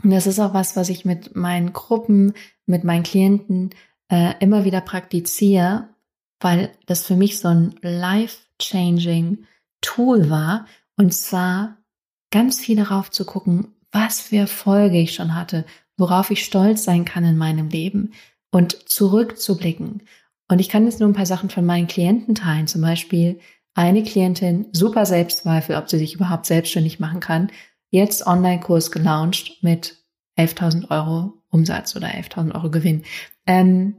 und 0.03 0.11
das 0.11 0.27
ist 0.27 0.41
auch 0.41 0.55
was, 0.55 0.77
was 0.77 0.89
ich 0.89 1.05
mit 1.05 1.37
meinen 1.37 1.73
Gruppen, 1.73 2.35
mit 2.67 2.85
meinen 2.85 3.03
Klienten 3.03 3.71
äh, 4.11 4.35
immer 4.41 4.65
wieder 4.65 4.81
praktiziere, 4.81 5.89
weil 6.41 6.73
das 6.87 7.07
für 7.07 7.17
mich 7.17 7.39
so 7.39 7.49
ein 7.49 7.75
life-changing 7.83 9.47
Tool 9.81 10.29
war. 10.29 10.67
Und 10.97 11.15
zwar 11.15 11.79
ganz 12.31 12.61
viel 12.61 12.77
darauf 12.77 13.11
zu 13.11 13.25
gucken, 13.25 13.75
was 13.93 14.21
für 14.21 14.37
Erfolge 14.37 14.99
ich 14.99 15.15
schon 15.15 15.35
hatte, 15.35 15.65
worauf 15.97 16.31
ich 16.31 16.45
stolz 16.45 16.85
sein 16.85 17.05
kann 17.05 17.25
in 17.25 17.37
meinem 17.37 17.69
Leben 17.69 18.13
und 18.51 18.89
zurückzublicken. 18.89 20.03
Und 20.49 20.59
ich 20.59 20.69
kann 20.69 20.85
jetzt 20.85 21.01
nur 21.01 21.09
ein 21.09 21.15
paar 21.15 21.27
Sachen 21.27 21.51
von 21.51 21.65
meinen 21.65 21.87
Klienten 21.87 22.35
teilen. 22.35 22.67
Zum 22.67 22.83
Beispiel 22.83 23.41
eine 23.75 24.03
Klientin, 24.03 24.67
super 24.73 25.07
Selbstzweifel, 25.07 25.77
ob 25.77 25.89
sie 25.89 25.99
sich 25.99 26.15
überhaupt 26.15 26.47
selbstständig 26.47 27.01
machen 27.01 27.21
kann, 27.21 27.51
jetzt 27.93 28.27
Online-Kurs 28.27 28.91
gelauncht 28.91 29.63
mit 29.63 30.03
11.000 30.37 30.91
Euro 30.91 31.35
Umsatz 31.51 31.95
oder 31.95 32.09
11.000 32.09 32.55
Euro 32.55 32.71
Gewinn. 32.71 33.05
Ähm, 33.47 33.97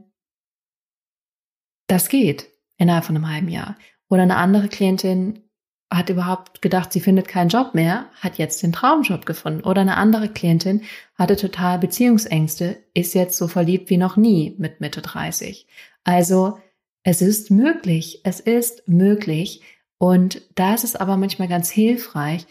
das 1.86 2.08
geht 2.08 2.50
innerhalb 2.76 3.04
von 3.04 3.16
einem 3.16 3.30
halben 3.30 3.48
Jahr. 3.48 3.76
Oder 4.08 4.22
eine 4.22 4.36
andere 4.36 4.68
Klientin 4.68 5.44
hat 5.92 6.08
überhaupt 6.08 6.60
gedacht, 6.60 6.92
sie 6.92 7.00
findet 7.00 7.28
keinen 7.28 7.50
Job 7.50 7.74
mehr, 7.74 8.06
hat 8.16 8.36
jetzt 8.36 8.62
den 8.62 8.72
Traumjob 8.72 9.26
gefunden. 9.26 9.62
Oder 9.62 9.82
eine 9.82 9.96
andere 9.96 10.28
Klientin 10.28 10.82
hatte 11.14 11.36
total 11.36 11.78
Beziehungsängste, 11.78 12.82
ist 12.94 13.14
jetzt 13.14 13.38
so 13.38 13.46
verliebt 13.46 13.90
wie 13.90 13.96
noch 13.96 14.16
nie 14.16 14.56
mit 14.58 14.80
Mitte 14.80 15.02
30. 15.02 15.68
Also 16.02 16.58
es 17.04 17.22
ist 17.22 17.52
möglich, 17.52 18.22
es 18.24 18.40
ist 18.40 18.88
möglich. 18.88 19.62
Und 19.98 20.42
da 20.56 20.74
ist 20.74 20.82
es 20.82 20.96
aber 20.96 21.16
manchmal 21.16 21.48
ganz 21.48 21.70
hilfreich, 21.70 22.46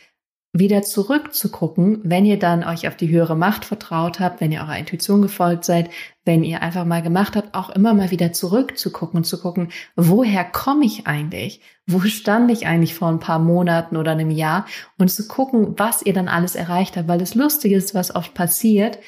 wieder 0.56 0.84
zurückzugucken, 0.84 2.00
wenn 2.04 2.26
ihr 2.26 2.38
dann 2.38 2.64
euch 2.64 2.88
auf 2.88 2.96
die 2.96 3.10
höhere 3.10 3.36
Macht 3.36 3.66
vertraut 3.66 4.20
habt, 4.20 4.40
wenn 4.40 4.52
ihr 4.52 4.62
eurer 4.62 4.78
Intuition 4.78 5.24
gefolgt 5.24 5.66
seid, 5.66 5.90
wenn 6.26 6.44
ihr 6.44 6.62
einfach 6.62 6.86
mal 6.86 7.02
gemacht 7.02 7.36
habt, 7.36 7.56
auch 7.56 7.72
immer 7.72 7.96
mal 7.96 8.12
wieder 8.12 8.34
zurückzugucken 8.34 9.18
und 9.18 9.24
zu 9.24 9.42
gucken, 9.42 9.72
woher 9.96 10.46
komme 10.46 10.86
ich 10.86 11.08
eigentlich? 11.08 11.62
Wo 11.88 12.00
stand 12.02 12.52
ich 12.52 12.68
eigentlich 12.68 12.94
vor 12.94 13.10
ein 13.10 13.20
paar 13.20 13.40
Monaten 13.40 13.98
oder 13.98 14.12
einem 14.12 14.30
Jahr? 14.30 14.68
Und 15.00 15.10
zu 15.10 15.28
gucken, 15.28 15.74
was 15.78 16.04
ihr 16.04 16.14
dann 16.14 16.28
alles 16.28 16.54
erreicht 16.54 16.98
habt, 16.98 17.08
weil 17.08 17.20
das 17.20 17.34
Lustige 17.34 17.76
ist, 17.76 17.96
was 17.96 18.16
oft 18.16 18.36
passiert, 18.36 19.00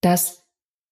dass 0.00 0.46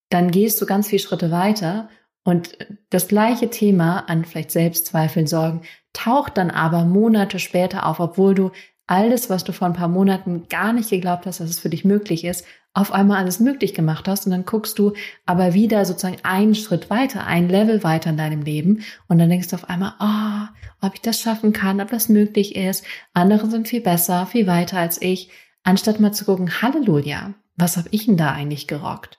dann 0.08 0.30
gehst 0.30 0.60
du 0.60 0.66
ganz 0.66 0.86
viele 0.88 1.00
Schritte 1.00 1.32
weiter 1.32 1.88
und 2.22 2.56
das 2.90 3.08
gleiche 3.08 3.50
Thema 3.50 4.08
an 4.08 4.24
vielleicht 4.24 4.52
Selbstzweifeln, 4.52 5.26
Sorgen 5.26 5.62
taucht 5.92 6.36
dann 6.36 6.50
aber 6.50 6.84
Monate 6.84 7.38
später 7.38 7.86
auf, 7.86 7.98
obwohl 7.98 8.34
du 8.34 8.50
alles, 8.86 9.30
was 9.30 9.44
du 9.44 9.52
vor 9.52 9.66
ein 9.66 9.74
paar 9.74 9.88
Monaten 9.88 10.46
gar 10.48 10.72
nicht 10.72 10.90
geglaubt 10.90 11.26
hast, 11.26 11.40
dass 11.40 11.50
es 11.50 11.60
für 11.60 11.70
dich 11.70 11.84
möglich 11.84 12.24
ist, 12.24 12.44
auf 12.72 12.92
einmal 12.92 13.18
alles 13.18 13.40
möglich 13.40 13.72
gemacht 13.72 14.06
hast 14.06 14.26
und 14.26 14.32
dann 14.32 14.44
guckst 14.44 14.78
du 14.78 14.92
aber 15.24 15.54
wieder 15.54 15.84
sozusagen 15.86 16.18
einen 16.24 16.54
Schritt 16.54 16.90
weiter, 16.90 17.26
ein 17.26 17.48
Level 17.48 17.82
weiter 17.82 18.10
in 18.10 18.18
deinem 18.18 18.42
Leben 18.42 18.82
und 19.08 19.18
dann 19.18 19.30
denkst 19.30 19.48
du 19.48 19.56
auf 19.56 19.70
einmal, 19.70 19.94
oh, 19.98 20.86
ob 20.86 20.94
ich 20.94 21.00
das 21.00 21.20
schaffen 21.20 21.54
kann, 21.54 21.80
ob 21.80 21.90
das 21.90 22.10
möglich 22.10 22.54
ist. 22.54 22.84
Andere 23.14 23.48
sind 23.48 23.66
viel 23.66 23.80
besser, 23.80 24.26
viel 24.26 24.46
weiter 24.46 24.78
als 24.78 25.00
ich, 25.00 25.30
anstatt 25.64 26.00
mal 26.00 26.12
zu 26.12 26.26
gucken, 26.26 26.60
Halleluja, 26.60 27.32
was 27.56 27.78
habe 27.78 27.88
ich 27.92 28.04
denn 28.04 28.18
da 28.18 28.32
eigentlich 28.32 28.66
gerockt? 28.66 29.18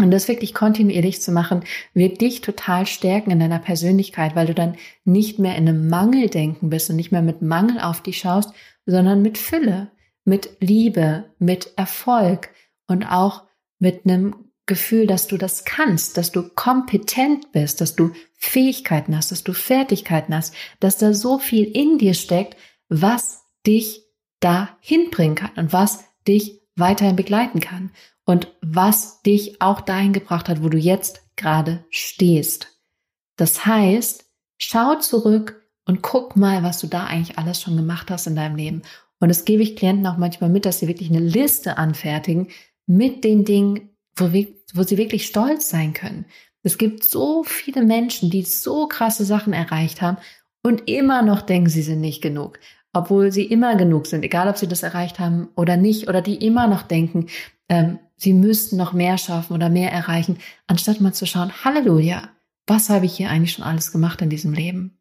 Und 0.00 0.12
das 0.12 0.28
wirklich 0.28 0.54
kontinuierlich 0.54 1.20
zu 1.20 1.32
machen, 1.32 1.64
wird 1.92 2.20
dich 2.20 2.40
total 2.40 2.86
stärken 2.86 3.32
in 3.32 3.40
deiner 3.40 3.58
Persönlichkeit, 3.58 4.36
weil 4.36 4.46
du 4.46 4.54
dann 4.54 4.76
nicht 5.04 5.40
mehr 5.40 5.56
in 5.56 5.68
einem 5.68 5.88
Mangeldenken 5.88 6.70
bist 6.70 6.88
und 6.88 6.96
nicht 6.96 7.10
mehr 7.10 7.22
mit 7.22 7.42
Mangel 7.42 7.80
auf 7.80 8.00
dich 8.00 8.18
schaust, 8.18 8.52
sondern 8.86 9.22
mit 9.22 9.38
Fülle, 9.38 9.90
mit 10.24 10.50
Liebe, 10.60 11.24
mit 11.38 11.72
Erfolg 11.76 12.50
und 12.86 13.04
auch 13.04 13.44
mit 13.80 14.04
einem 14.04 14.36
Gefühl, 14.66 15.06
dass 15.06 15.26
du 15.26 15.36
das 15.36 15.64
kannst, 15.64 16.16
dass 16.16 16.30
du 16.30 16.48
kompetent 16.48 17.50
bist, 17.50 17.80
dass 17.80 17.96
du 17.96 18.12
Fähigkeiten 18.36 19.16
hast, 19.16 19.32
dass 19.32 19.42
du 19.42 19.52
Fertigkeiten 19.52 20.34
hast, 20.34 20.54
dass 20.78 20.98
da 20.98 21.12
so 21.12 21.38
viel 21.38 21.64
in 21.64 21.98
dir 21.98 22.14
steckt, 22.14 22.56
was 22.88 23.42
dich 23.66 24.04
da 24.38 24.76
hinbringen 24.80 25.34
kann 25.34 25.50
und 25.56 25.72
was 25.72 26.04
dich 26.28 26.60
weiterhin 26.76 27.16
begleiten 27.16 27.58
kann 27.60 27.90
und 28.28 28.48
was 28.60 29.22
dich 29.22 29.62
auch 29.62 29.80
dahin 29.80 30.12
gebracht 30.12 30.50
hat, 30.50 30.62
wo 30.62 30.68
du 30.68 30.76
jetzt 30.76 31.22
gerade 31.36 31.86
stehst. 31.88 32.78
Das 33.36 33.64
heißt, 33.64 34.26
schau 34.58 34.96
zurück 34.96 35.66
und 35.86 36.02
guck 36.02 36.36
mal, 36.36 36.62
was 36.62 36.78
du 36.78 36.88
da 36.88 37.04
eigentlich 37.04 37.38
alles 37.38 37.62
schon 37.62 37.74
gemacht 37.74 38.10
hast 38.10 38.26
in 38.26 38.36
deinem 38.36 38.56
Leben. 38.56 38.82
Und 39.18 39.30
das 39.30 39.46
gebe 39.46 39.62
ich 39.62 39.76
Klienten 39.76 40.06
auch 40.06 40.18
manchmal 40.18 40.50
mit, 40.50 40.66
dass 40.66 40.78
sie 40.78 40.88
wirklich 40.88 41.08
eine 41.08 41.20
Liste 41.20 41.78
anfertigen 41.78 42.48
mit 42.86 43.24
den 43.24 43.46
Dingen, 43.46 43.96
wo, 44.14 44.30
wo 44.74 44.82
sie 44.82 44.98
wirklich 44.98 45.24
stolz 45.24 45.70
sein 45.70 45.94
können. 45.94 46.26
Es 46.62 46.76
gibt 46.76 47.08
so 47.08 47.44
viele 47.44 47.82
Menschen, 47.82 48.28
die 48.28 48.42
so 48.42 48.88
krasse 48.88 49.24
Sachen 49.24 49.54
erreicht 49.54 50.02
haben 50.02 50.18
und 50.62 50.86
immer 50.86 51.22
noch 51.22 51.40
denken, 51.40 51.70
sie 51.70 51.80
sind 51.80 52.02
nicht 52.02 52.20
genug. 52.20 52.58
Obwohl 52.92 53.32
sie 53.32 53.44
immer 53.44 53.74
genug 53.76 54.06
sind, 54.06 54.22
egal 54.22 54.50
ob 54.50 54.58
sie 54.58 54.68
das 54.68 54.82
erreicht 54.82 55.18
haben 55.18 55.48
oder 55.56 55.78
nicht, 55.78 56.10
oder 56.10 56.20
die 56.20 56.44
immer 56.44 56.66
noch 56.66 56.82
denken, 56.82 57.28
ähm, 57.70 57.98
sie 58.18 58.34
müssten 58.34 58.76
noch 58.76 58.92
mehr 58.92 59.16
schaffen 59.16 59.54
oder 59.54 59.70
mehr 59.70 59.90
erreichen, 59.90 60.38
anstatt 60.66 61.00
mal 61.00 61.14
zu 61.14 61.26
schauen, 61.26 61.52
Halleluja, 61.64 62.28
was 62.66 62.90
habe 62.90 63.06
ich 63.06 63.16
hier 63.16 63.30
eigentlich 63.30 63.52
schon 63.52 63.64
alles 63.64 63.92
gemacht 63.92 64.20
in 64.20 64.28
diesem 64.28 64.52
Leben? 64.52 64.98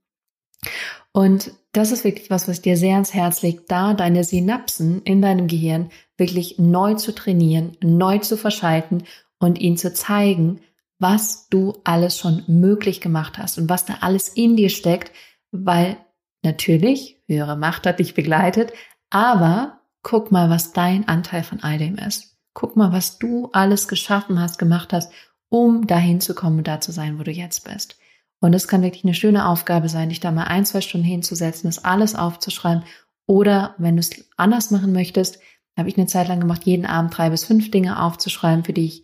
Und 1.12 1.52
das 1.74 1.92
ist 1.92 2.04
wirklich 2.04 2.30
was, 2.30 2.48
was 2.48 2.62
dir 2.62 2.78
sehr 2.78 2.94
ans 2.94 3.14
Herz 3.14 3.42
legt, 3.42 3.70
da 3.72 3.94
deine 3.94 4.24
Synapsen 4.24 5.02
in 5.02 5.22
deinem 5.22 5.48
Gehirn 5.48 5.90
wirklich 6.16 6.58
neu 6.58 6.94
zu 6.94 7.14
trainieren, 7.14 7.76
neu 7.82 8.20
zu 8.20 8.38
verschalten 8.38 9.04
und 9.40 9.60
ihnen 9.60 9.78
zu 9.78 9.94
zeigen, 9.94 10.62
was 11.00 11.48
du 11.50 11.80
alles 11.84 12.18
schon 12.18 12.44
möglich 12.48 13.02
gemacht 13.02 13.38
hast 13.38 13.58
und 13.58 13.70
was 13.70 13.86
da 13.86 13.98
alles 14.02 14.30
in 14.30 14.56
dir 14.56 14.70
steckt, 14.70 15.12
weil 15.52 15.98
natürlich 16.44 17.22
höhere 17.28 17.56
Macht 17.56 17.86
hat 17.86 18.00
dich 18.00 18.14
begleitet, 18.14 18.74
aber 19.10 19.82
guck 20.02 20.32
mal, 20.32 20.50
was 20.50 20.72
dein 20.72 21.08
Anteil 21.08 21.44
von 21.44 21.62
all 21.62 21.78
dem 21.78 21.98
ist. 21.98 22.37
Guck 22.60 22.76
mal, 22.76 22.92
was 22.92 23.20
du 23.20 23.50
alles 23.54 23.88
geschaffen 23.88 24.42
hast, 24.42 24.58
gemacht 24.58 24.92
hast, 24.92 25.12
um 25.48 25.86
dahin 25.86 26.22
zu 26.22 26.34
kommen 26.34 26.64
da 26.64 26.82
zu 26.82 26.92
sein, 26.92 27.20
wo 27.20 27.24
du 27.24 27.30
jetzt 27.30 27.66
bist. 27.66 28.00
Und 28.40 28.56
es 28.56 28.68
kann 28.68 28.82
wirklich 28.82 29.04
eine 29.04 29.14
schöne 29.14 29.48
Aufgabe 29.48 29.90
sein, 29.90 30.10
dich 30.10 30.22
da 30.22 30.32
mal 30.32 30.46
ein, 30.46 30.66
zwei 30.66 30.82
Stunden 30.82 31.06
hinzusetzen, 31.06 31.70
das 31.70 31.86
alles 31.86 32.16
aufzuschreiben. 32.16 32.84
Oder 33.28 33.76
wenn 33.78 33.96
du 33.96 34.00
es 34.00 34.10
anders 34.38 34.72
machen 34.72 34.92
möchtest, 34.92 35.38
habe 35.78 35.88
ich 35.88 36.00
eine 36.00 36.08
Zeit 36.08 36.30
lang 36.30 36.40
gemacht, 36.40 36.64
jeden 36.64 36.88
Abend 36.88 37.16
drei 37.16 37.30
bis 37.30 37.46
fünf 37.46 37.70
Dinge 37.70 38.02
aufzuschreiben, 38.02 38.64
für 38.66 38.74
die 38.74 38.86
ich, 38.86 39.04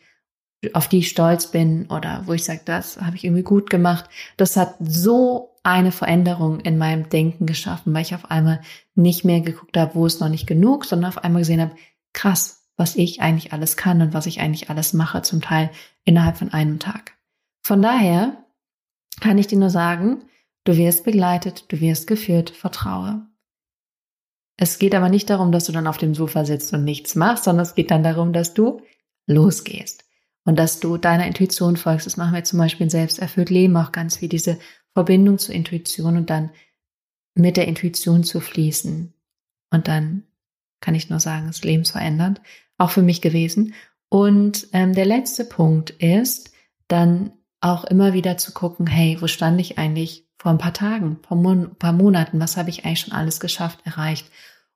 auf 0.74 0.88
die 0.88 0.98
ich 0.98 1.10
stolz 1.10 1.52
bin 1.52 1.86
oder 1.92 2.24
wo 2.26 2.34
ich 2.34 2.46
sage, 2.46 2.62
das 2.66 3.00
habe 3.02 3.18
ich 3.18 3.24
irgendwie 3.24 3.44
gut 3.44 3.70
gemacht. 3.70 4.10
Das 4.36 4.58
hat 4.58 4.74
so 4.80 5.54
eine 5.62 5.92
Veränderung 5.92 6.60
in 6.60 6.80
meinem 6.80 7.08
Denken 7.08 7.46
geschaffen, 7.46 7.94
weil 7.94 8.02
ich 8.02 8.16
auf 8.16 8.32
einmal 8.32 8.62
nicht 8.96 9.26
mehr 9.26 9.42
geguckt 9.42 9.78
habe, 9.78 9.94
wo 9.94 10.08
es 10.08 10.20
noch 10.20 10.30
nicht 10.30 10.48
genug, 10.48 10.86
sondern 10.86 11.10
auf 11.10 11.24
einmal 11.24 11.44
gesehen 11.44 11.62
habe, 11.62 11.76
krass, 12.14 12.63
was 12.76 12.96
ich 12.96 13.22
eigentlich 13.22 13.54
alles 13.54 13.78
kann 13.78 14.02
und 14.02 14.14
was 14.14 14.26
ich 14.26 14.40
eigentlich 14.40 14.70
alles 14.70 14.94
mache, 14.94 15.22
zum 15.22 15.42
Teil 15.42 15.70
innerhalb 16.04 16.38
von 16.38 16.52
einem 16.52 16.80
Tag. 16.80 17.14
Von 17.62 17.82
daher 17.82 18.44
kann 19.20 19.38
ich 19.38 19.48
dir 19.48 19.58
nur 19.58 19.70
sagen, 19.70 20.24
du 20.64 20.76
wirst 20.78 21.04
begleitet, 21.04 21.72
du 21.72 21.80
wirst 21.80 22.08
geführt, 22.08 22.50
vertraue. 22.50 23.28
Es 24.58 24.80
geht 24.80 24.96
aber 24.96 25.10
nicht 25.10 25.30
darum, 25.30 25.52
dass 25.52 25.66
du 25.66 25.72
dann 25.72 25.88
auf 25.88 25.98
dem 25.98 26.14
Sofa 26.16 26.46
sitzt 26.46 26.74
und 26.74 26.84
nichts 26.84 27.16
machst, 27.16 27.46
sondern 27.46 27.64
es 27.64 27.76
geht 27.76 27.92
dann 27.92 28.04
darum, 28.04 28.34
dass 28.34 28.54
du 28.54 28.82
losgehst 29.26 30.06
und 30.46 30.58
dass 30.58 30.80
du 30.80 30.98
deiner 30.98 31.28
Intuition 31.28 31.78
folgst. 31.78 32.06
Das 32.06 32.18
machen 32.18 32.34
wir 32.34 32.44
zum 32.44 32.60
Beispiel 32.60 32.86
in 32.86 32.90
Selbsterfüllt 32.90 33.50
Leben 33.50 33.76
auch 33.78 33.92
ganz 33.92 34.22
wie 34.22 34.28
diese 34.28 34.60
Verbindung 34.94 35.38
zur 35.38 35.56
Intuition 35.56 36.18
und 36.18 36.30
dann 36.30 36.52
mit 37.36 37.58
der 37.58 37.68
Intuition 37.68 38.24
zu 38.24 38.40
fließen. 38.40 39.14
Und 39.72 39.88
dann 39.88 40.24
kann 40.82 40.96
ich 40.96 41.10
nur 41.10 41.20
sagen, 41.20 41.48
es 41.50 41.58
ist 41.58 41.66
lebensverändernd, 41.66 42.42
auch 42.78 42.92
für 42.92 43.02
mich 43.02 43.22
gewesen. 43.22 43.74
Und 44.10 44.68
ähm, 44.74 44.94
der 44.94 45.06
letzte 45.06 45.46
Punkt 45.46 45.90
ist, 45.90 46.52
dann 46.88 47.32
auch 47.62 47.84
immer 47.86 48.14
wieder 48.14 48.38
zu 48.38 48.52
gucken, 48.52 48.88
hey, 48.88 49.18
wo 49.20 49.28
stand 49.28 49.60
ich 49.62 49.78
eigentlich 49.78 50.28
vor 50.38 50.52
ein 50.52 50.58
paar 50.58 50.74
Tagen, 50.74 51.20
vor 51.28 51.38
ein 51.38 51.76
paar 51.76 51.94
Monaten, 51.94 52.40
was 52.40 52.58
habe 52.58 52.70
ich 52.70 52.86
eigentlich 52.86 53.00
schon 53.00 53.14
alles 53.14 53.40
geschafft, 53.40 53.80
erreicht? 53.86 54.30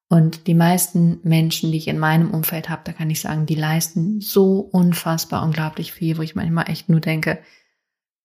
Und 0.09 0.47
die 0.47 0.53
meisten 0.53 1.19
Menschen, 1.23 1.71
die 1.71 1.77
ich 1.77 1.89
in 1.89 1.99
meinem 1.99 2.31
Umfeld 2.31 2.69
habe, 2.69 2.83
da 2.85 2.93
kann 2.93 3.09
ich 3.09 3.19
sagen, 3.19 3.45
die 3.45 3.55
leisten 3.55 4.21
so 4.21 4.59
unfassbar 4.59 5.43
unglaublich 5.43 5.91
viel, 5.91 6.17
wo 6.17 6.21
ich 6.21 6.35
manchmal 6.35 6.69
echt 6.69 6.87
nur 6.87 7.01
denke, 7.01 7.39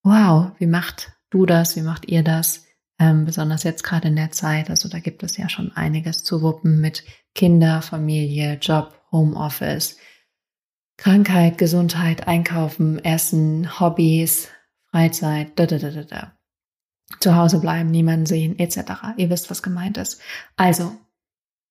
wow, 0.05 0.52
wie 0.59 0.67
macht 0.67 1.12
du 1.31 1.45
das, 1.45 1.75
wie 1.75 1.83
macht 1.83 2.07
ihr 2.07 2.23
das? 2.23 2.64
Ähm, 3.00 3.25
besonders 3.25 3.64
jetzt 3.64 3.83
gerade 3.83 4.09
in 4.09 4.17
der 4.17 4.31
Zeit, 4.31 4.71
also 4.71 4.88
da 4.88 5.00
gibt 5.00 5.25
es 5.25 5.37
ja 5.37 5.49
schon 5.49 5.73
einiges 5.73 6.23
zu 6.23 6.41
wuppen 6.43 6.81
mit 6.81 7.02
Kinder, 7.35 7.83
Familie, 7.83 8.59
Job, 8.61 9.01
Homeoffice, 9.12 9.99
Krankheit, 10.97 11.59
Gesundheit, 11.59 12.26
Einkaufen, 12.26 13.04
Essen, 13.04 13.78
Hobbys, 13.78 14.49
Freizeit, 14.90 15.59
da, 15.59 15.66
da, 15.66 15.78
da, 15.78 15.90
da, 15.90 16.02
da. 16.04 16.33
Zu 17.21 17.37
Hause 17.37 17.61
bleiben, 17.61 17.90
niemanden 17.90 18.26
sehen, 18.26 18.59
etc. 18.59 18.78
Ihr 19.16 19.31
wisst, 19.31 19.50
was 19.50 19.62
gemeint 19.62 19.99
ist. 19.99 20.21
Also, 20.57 20.97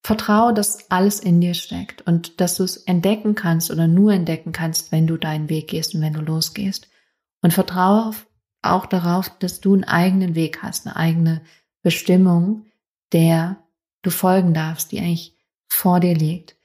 vertraue, 0.03 0.53
dass 0.53 0.89
alles 0.91 1.19
in 1.19 1.41
dir 1.41 1.53
steckt 1.53 2.01
und 2.03 2.41
dass 2.41 2.55
du 2.57 2.63
es 2.63 2.77
entdecken 2.77 3.35
kannst 3.35 3.71
oder 3.71 3.87
nur 3.87 4.13
entdecken 4.13 4.51
kannst, 4.51 4.91
wenn 4.91 5.07
du 5.07 5.17
deinen 5.17 5.49
Weg 5.49 5.69
gehst 5.69 5.95
und 5.95 6.01
wenn 6.01 6.13
du 6.13 6.21
losgehst. 6.21 6.89
Und 7.41 7.53
vertraue 7.53 8.13
auch 8.61 8.85
darauf, 8.85 9.29
dass 9.39 9.61
du 9.61 9.73
einen 9.73 9.83
eigenen 9.83 10.35
Weg 10.35 10.61
hast, 10.61 10.85
eine 10.85 10.95
eigene 10.95 11.41
Bestimmung, 11.81 12.65
der 13.11 13.63
du 14.03 14.09
folgen 14.09 14.53
darfst, 14.53 14.91
die 14.91 14.99
eigentlich 14.99 15.37
vor 15.67 15.99
dir 15.99 16.13
liegt. 16.13 16.55